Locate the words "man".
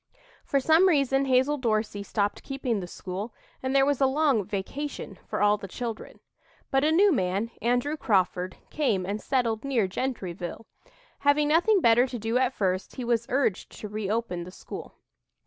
7.11-7.51